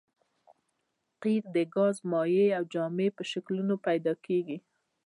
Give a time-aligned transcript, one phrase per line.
[1.21, 4.57] قیر د ګاز مایع او جامد په شکلونو پیدا کیږي